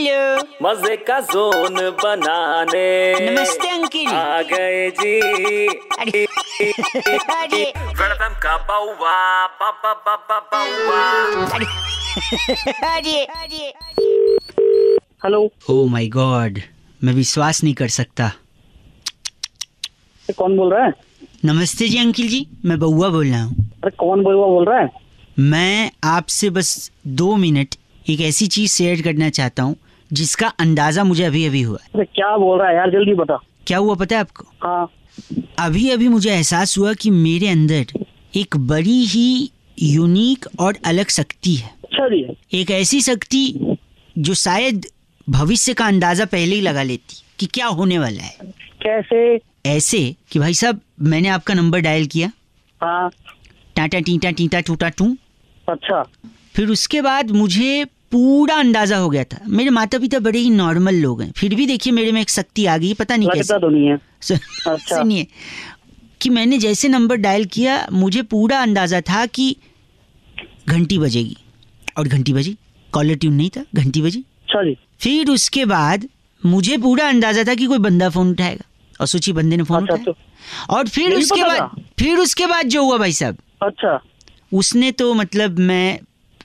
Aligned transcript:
Hello. 0.00 0.42
मज़े 0.62 0.96
का 0.96 1.20
zone 1.20 1.74
बनाने। 1.74 3.14
नमस्ते 3.30 3.68
अंकिल। 3.68 4.06
आ 4.08 4.42
गए 4.42 4.90
जी। 4.90 5.20
अरे 5.68 6.24
अरे। 7.34 7.64
वेलकम 7.76 8.34
का 8.34 8.56
बाउवा 8.56 9.46
बाबा 9.46 9.92
बाबा 9.92 10.38
बाउवा। 10.40 11.02
अरे 12.96 13.24
अरे 13.24 13.70
अरे। 13.70 14.06
Hello. 15.24 15.52
Oh 15.70 15.86
my 15.86 16.06
god 16.06 16.58
Oh 16.58 17.04
मैं 17.04 17.12
विश्वास 17.12 17.64
नहीं 17.64 17.74
कर 17.74 17.88
सकता। 17.88 18.32
कौन 20.38 20.56
बोल 20.56 20.72
रहा 20.74 20.84
है? 20.84 20.92
नमस्ते 21.44 21.88
जी 21.88 21.98
अंकिल 21.98 22.28
जी 22.28 22.46
मैं 22.64 22.78
बउआ 22.78 23.08
बोल 23.08 23.26
रहा 23.26 23.42
हूँ। 23.42 23.68
अरे 23.82 23.90
कौन 23.90 24.22
बउआ 24.22 24.46
बोल 24.46 24.64
रहा 24.64 24.78
है? 24.78 24.88
मैं 25.38 25.90
आपसे 26.04 26.50
बस 26.50 26.90
दो 27.06 27.36
मिनट 27.36 27.74
एक 28.10 28.20
ऐसी 28.20 28.46
चीज़ 28.46 28.72
शेयर 28.72 29.02
करना 29.02 29.28
चाहता 29.28 29.62
हूँ 29.62 29.76
जिसका 30.12 30.48
अंदाज़ा 30.60 31.04
मुझे 31.04 31.24
अभी 31.24 31.44
अभी 31.46 31.62
हुआ 31.62 31.78
अरे 31.94 32.04
क्या 32.04 32.36
बोल 32.36 32.58
रहा 32.58 32.68
है 32.68 32.76
यार 32.76 32.90
जल्दी 32.90 33.14
बता। 33.14 33.38
क्या 33.66 33.78
हुआ 33.78 33.94
पता 33.94 34.16
है 34.16 34.20
आपको? 34.20 34.44
हाँ। 34.62 34.90
अभी 35.58 35.88
अभी 35.90 36.08
मुझे 36.08 36.30
एहसास 36.30 36.76
हुआ 36.78 36.92
कि 36.92 37.10
मेरे 37.10 37.48
अंदर 37.48 38.04
एक 38.36 38.56
बड़ी 38.56 39.04
ही 39.06 39.50
यूनिक 39.78 40.46
और 40.60 40.78
अलग 40.84 41.08
शक्ति 41.08 41.54
है। 41.54 41.70
अच्छा 41.84 42.06
एक 42.58 42.70
ऐसी 42.70 43.00
शक्ति 43.00 43.76
जो 44.18 44.34
शायद 44.34 44.86
भविष्य 45.28 45.74
का 45.74 45.86
अंदाज़ा 45.86 46.24
पहले 46.24 46.54
ही 46.54 46.60
लगा 46.60 46.82
लेती 46.82 47.22
कि 47.38 47.46
क्या 47.46 47.66
होने 47.66 47.98
वाला 47.98 48.22
है। 48.22 48.52
कैसे? 48.82 49.40
ऐसे 49.66 50.16
कि 50.30 50.38
भाई 50.38 50.54
साहब 50.54 50.80
मैंने 51.02 51.28
आपका 51.28 51.54
नंबर 51.54 51.80
डायल 51.80 52.06
किया। 52.06 52.30
हाँ। 52.80 53.10
टाटा 53.76 54.00
टीटा 54.00 54.30
टीटा 54.30 54.60
टूटा 54.60 54.88
टू। 54.88 55.16
अच्छा। 55.68 56.02
फिर 56.54 56.68
उसके 56.68 57.00
बाद 57.02 57.30
मुझे 57.30 57.84
पूरा 58.12 58.54
अंदाज़ा 58.54 58.96
हो 58.96 59.08
गया 59.10 59.24
था। 59.24 59.38
मेरे 59.48 59.70
माता 59.70 59.98
पिता 59.98 60.18
बड़े 60.18 60.38
ही 60.38 60.50
नॉर्मल 60.50 60.94
लोग 60.94 61.22
हैं। 61.22 61.30
फिर 61.32 61.54
भी 61.54 61.66
देखिए 61.66 61.92
मेरे 61.92 62.12
में 62.12 62.20
एक 62.20 62.30
शक्ति 62.30 62.66
आ 62.66 62.76
गई 62.76 62.92
पता 62.94 63.16
नहीं 63.16 63.28
कैसे। 63.28 63.58
तो 63.58 64.34
अच्छा। 64.70 64.96
सुनिए 64.96 65.26
कि 66.20 66.30
मैंने 66.30 66.58
जैसे 66.58 66.88
नंबर 66.88 67.16
डायल 67.16 67.44
किया 67.44 67.86
मुझे 67.92 68.22
पूरा 68.22 68.58
अंदाज़ा 68.58 69.00
था 69.00 69.24
कि 69.26 69.54
घंटी 70.68 70.98
बजेगी। 70.98 71.36
और 71.98 72.08
घंटी 72.08 72.32
बजी? 72.32 72.56
कॉलर 72.92 73.14
ट्यून 73.14 73.34
नहीं 73.34 73.50
था 73.50 73.64
घंटी 73.74 74.02
बजी? 74.02 74.18
अच्छा 74.18 74.74
फिर 75.00 75.30
उसके 75.30 75.64
बाद 75.64 76.08
मुझे 76.42 76.76
पूरा 76.78 77.08
अंदाज़ा 77.08 77.44
था 77.44 77.54
कि 77.54 77.66
कोई 77.66 77.78
बंदा 77.78 78.08
फ़ोन 78.08 78.30
उठाएगा। 78.30 78.64
और 79.00 79.06
सोची 79.06 79.32
बंदे 79.32 79.56
ने 79.56 79.62
फ़ोन 79.62 79.82
अच्छा 79.82 79.94
उठाया। 79.94 80.04
तो 80.04 80.74
और 80.74 80.88
फिर 80.88 81.14
उसके 81.14 81.42
बाद 81.42 81.82
फिर 81.98 82.18
उसके 82.18 82.46
बाद 82.46 82.66
जो 82.66 82.84
हुआ 82.84 82.96
भाई 82.98 83.12
साहब 83.12 83.36
अच्छा। 83.62 84.00
उसने 84.52 84.90
तो 84.92 85.12
मतलब 85.14 85.58
मैं 85.58 86.00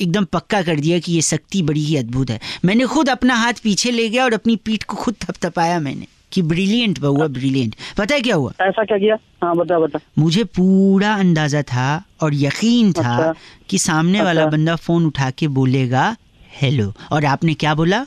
एकदम 0.00 0.24
पक्का 0.24 0.62
कर 0.62 0.80
दिया 0.80 0.98
कि 0.98 1.12
ये 1.12 1.20
शक्ति 1.22 1.62
बड़ी 1.62 1.84
ही 1.84 1.96
अद्भुत 1.96 2.30
है। 2.30 2.40
मैंने 2.64 2.86
खुद 2.86 3.08
अपना 3.08 3.34
हाथ 3.34 3.52
पीछे 3.64 3.90
ले 3.90 4.08
गया 4.08 4.24
और 4.24 4.34
अपनी 4.34 4.56
पीठ 4.56 4.84
को 4.84 4.96
खुद 4.96 5.14
थपथपाया 5.22 5.78
मैंने 5.80 6.06
कि 6.32 6.42
ब्रिलियंट 6.42 6.98
बहुआ 6.98 7.26
ब्रिलियंट 7.26 7.74
पता 7.98 8.14
है 8.14 8.20
क्या 8.20 8.36
हुआ? 8.36 8.52
ऐसा 8.60 8.84
क्या 8.84 8.98
किया? 8.98 9.16
हाँ 9.42 9.54
बता 9.56 9.78
बता। 9.78 9.98
मुझे 10.18 10.44
पूरा 10.44 11.14
अंदाज़ा 11.14 11.62
था 11.62 12.04
और 12.20 12.34
यकीन 12.34 12.92
था 12.92 13.16
अच्छा। 13.16 13.34
कि 13.68 13.78
सामने 13.78 14.18
अच्छा, 14.18 14.24
वाला। 14.24 14.46
बंदा 14.46 14.76
फ़ोन 14.76 15.06
उठा 15.06 15.30
के 15.30 15.48
बोलेगा 15.48 16.16
हेलो। 16.62 16.92
और 17.12 17.24
आपने 17.24 17.54
क्या 17.54 17.74
बोला? 17.74 18.06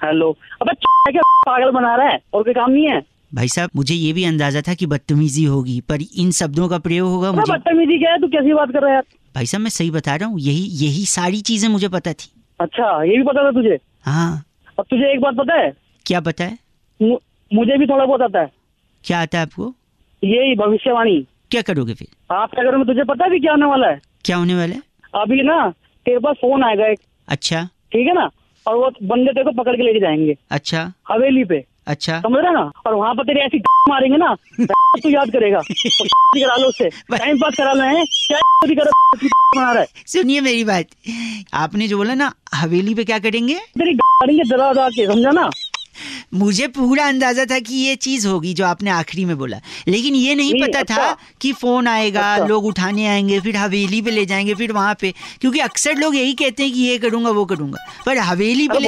हेलो। 0.00 0.30
अबे 0.62 0.74
क्या 1.12 1.22
पागल 1.22 1.70
बना 1.70 1.94
रहा 1.96 2.08
है? 2.08 2.18
और 2.34 2.42
कोई 2.42 2.52
काम 2.54 2.70
नहीं 2.70 2.88
है? 2.88 3.02
भाई 3.34 3.48
साहब 3.48 3.70
मुझे 3.76 3.94
ये 3.94 4.12
भी 4.12 4.24
अंदाज़ा 4.24 4.60
था 4.60 4.74
कि 4.74 4.86
बदतमीजी 4.86 5.44
होगी 5.44 5.80
पर 5.80 5.98
इन 6.16 6.30
शब्दों 6.30 6.68
का 6.68 6.78
प्रयोग 6.78 7.10
होगा 7.10 7.32
मुझे। 7.32 7.52
बदतमीजी 7.52 7.98
क्या 7.98 8.12
है? 8.12 8.20
तू 8.20 8.26
कैसी 8.28 8.54
बात 8.54 8.68
कर 8.70 8.78
रहा 8.78 8.88
है 8.88 8.94
यार? 8.94 9.02
भाई 9.34 9.46
साहब 9.46 9.62
मैं 9.62 9.70
सही 9.70 9.90
बता 9.90 10.16
रहा 10.16 10.28
हूँ 10.28 10.40
यही 10.40 10.86
यही 10.86 11.04
सारी 11.04 11.40
चीज़ें 11.40 11.68
मुझे 11.68 11.88
पता 11.88 12.12
थी। 12.12 12.32
अच्छा 12.60 13.02
ये 13.02 13.16
भी 13.16 13.22
पता 13.22 13.44
था 13.44 13.50
तुझे? 13.50 13.78
हाँ। 14.02 14.44
अब 14.78 14.84
तुझे 14.90 15.12
एक 15.12 15.20
बात 15.20 15.34
पता 15.34 15.54
है? 15.54 15.72
क्या 16.06 16.20
पता 16.20 16.44
है? 16.44 16.58
मु- 17.02 17.18
मुझे 17.54 17.78
भी 17.78 17.86
थोड़ा 17.86 18.04
बहुत 18.04 18.20
आता 18.20 18.40
है। 18.40 18.52
क्या 19.04 19.20
आता 19.20 19.38
है 19.38 19.44
आपको? 19.44 19.74
यही 20.24 20.54
भविष्यवाणी। 20.54 21.26
क्या 21.50 21.62
करोगे 21.62 21.94
फिर? 21.94 22.34
आप 22.34 22.50
क्या 22.50 22.64
करोगे? 22.64 22.84
तुझे 22.84 23.04
पता 23.04 23.24
है 23.24 23.30
भी 23.30 23.40
क्या 23.40 23.52
होने 23.52 23.66
वाला 23.66 23.88
है? 23.88 24.00
क्या 24.24 24.36
होने 24.36 24.54
वाला 24.54 24.74
है? 24.74 24.82
अभी 25.14 25.42
ना 25.42 25.70
तेरे 26.06 26.18
पास 26.18 26.36
फ़ोन 26.36 26.64
आएगा 26.64 26.86
एक। 26.86 27.00
अच्छा। 27.28 27.64
ठीक 27.64 28.06
है 28.06 28.14
ना? 28.14 28.30
और 28.66 28.76
वो 28.76 28.90
बंदे 29.02 29.32
तेरे 29.32 29.44
को 29.44 29.62
पकड़ 29.62 29.76
के 29.76 29.82
लेके 29.82 30.00
जाएँगे। 30.00 30.36
अच्छा। 30.50 30.92
हवेली 31.08 31.44
पे। 31.44 31.64
अच्छा। 31.86 32.20
समझ 32.20 32.44
रहे 32.44 32.52
ना? 32.52 32.72
और 32.86 32.94
वहाँ 32.94 33.14
पर 33.14 33.22
तेरे 33.24 33.40
ऐसी 33.40 33.58
मारेंगे 33.88 34.16
ना 34.16 34.34
तो 35.02 35.10
याद 35.10 35.30
करेगा। 35.30 35.60
करा 36.36 36.56
लो 36.56 36.66
उससे। 36.66 36.88
टाइम 36.88 37.36
पास 37.38 37.54
करा 37.56 37.72
लो 37.72 37.82
है 37.82 38.04
क्या 38.04 38.38
रहा 39.72 39.80
है। 39.80 39.86
सुनिए 40.06 40.40
मेरी 40.40 40.64
बात। 40.64 40.86
आपने 41.54 41.88
जो 41.88 41.96
बोला 41.96 42.14
ना 42.14 42.32
हवेली 42.54 42.94
पे 42.94 43.04
क्या 43.04 43.18
करेंगे? 43.18 43.54
तेरी 43.54 43.94
के 44.88 45.06
समझा 45.06 45.30
ना? 45.30 45.50
मुझे 46.34 46.66
पूरा 46.66 47.06
अंदाज़ा 47.06 47.44
था 47.44 47.58
कि 47.58 47.74
ये 47.74 47.96
चीज़ 47.96 48.28
होगी 48.28 48.54
जो 48.54 48.66
आपने 48.66 48.90
आखिरी 48.90 49.24
में 49.24 49.38
बोला। 49.38 49.60
लेकिन 49.88 50.14
ये 50.14 50.34
नहीं 50.34 50.54
पता 50.54 50.78
था 50.78 50.80
अच्छा। 50.80 51.16
कि 51.40 51.52
फ़ोन 51.52 51.88
आएगा 51.88 52.34
अच्छा। 52.34 52.46
लोग 52.46 52.64
उठाने 52.64 53.06
आएँगे 53.06 53.40
फिर 53.40 53.56
हवेली 53.56 54.02
पे 54.02 54.10
ले 54.10 54.26
जाएँगे 54.26 54.54
फिर 54.54 54.72
वहाँ 54.72 54.96
पे। 55.00 55.14
क्योंकि 55.40 55.58
अक्सर 55.58 55.94
लोग 55.94 56.16
यही 56.16 56.32
कहते 56.32 56.62
हैं 56.62 56.72
कि 56.72 56.80
ये 56.80 56.98
करूँगा 56.98 57.30
वो 57.30 57.44
करूँगा। 57.44 57.78
पर 58.06 58.18
हवेली 58.18 58.68
पे 58.68 58.78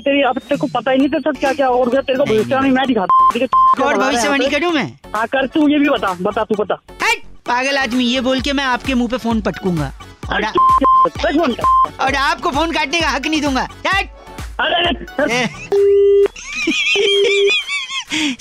तेरी 0.00 0.22
अब 0.22 0.38
तेरे 0.38 0.56
को 0.56 0.66
पता 0.66 0.90
ही 0.90 0.98
नहीं 0.98 1.08
था 1.08 1.32
क्या 1.32 1.52
क्या 1.52 1.68
और 1.68 1.88
तेरे 2.02 2.18
को 2.18 2.24
भविष्यवाणी 2.24 2.70
मैं 2.70 3.46
और 3.84 3.96
भविष्यवाणी? 3.98 4.48
करूँ 4.48 4.72
मैं? 4.72 4.98
हाँ 5.16 5.26
कर 5.26 5.46
तू 5.46 5.68
ये 5.68 5.78
भी 5.78 5.88
बता 5.88 6.16
बता 6.20 6.44
तू 6.44 6.54
बता। 6.54 6.74
पागल 7.46 7.78
आदमी 7.78 8.04
ये 8.04 8.20
बोल 8.20 8.40
के 8.40 8.52
मैं 8.52 8.64
आपके 8.64 8.94
मुँह 8.94 9.08
पे 9.08 9.16
फ़ोन 9.16 9.40
पटकूँगा। 9.40 9.92
और, 10.32 10.44
आ- 10.44 10.52
और 12.00 12.14
आपको 12.14 12.50
फ़ोन 12.50 12.72
काटने 12.72 13.00
का 13.00 13.08
हक 13.08 13.26
नहीं 13.26 13.42
दूँगा। 13.42 13.68
अरे 14.60 14.82
अरे, 14.82 15.34
ए। 15.34 15.48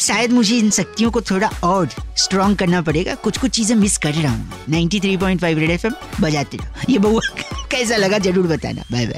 शायद 0.09 0.31
मुझे 0.31 0.57
इन 0.57 0.69
शक्तियों 0.69 1.11
को 1.11 1.21
थोड़ा 1.21 1.49
और 1.63 1.89
स्ट्रॉन्ग 2.17 2.57
करना 2.57 2.81
पड़ेगा। 2.81 3.15
कुछ 3.15 3.37
कुछ 3.37 3.51
चीज़ें 3.51 3.75
मिस 3.75 3.97
कर 3.97 4.13
रहा 4.13 4.31
हूँ। 4.31 4.65
93.5 4.69 5.59
रेड 5.59 5.69
एफ़ 5.69 5.87
एम 5.87 5.93
बजाते 6.21 6.57
रहो। 6.57 6.67
ये 6.89 6.97
बहुआ 6.97 7.19
कैसा 7.71 7.95
लगा 7.95 8.17
ज़रूर 8.17 8.47
बताना। 8.47 8.81
Bye 8.91 9.05
bye 9.05 9.17